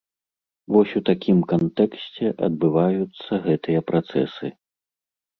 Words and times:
Вось 0.75 0.93
у 0.99 1.01
такім 1.09 1.41
кантэксце 1.51 2.31
адбываюцца 2.47 3.33
гэтыя 3.47 3.79
працэсы. 3.91 4.47